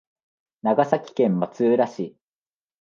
[0.63, 2.17] 長崎県松浦市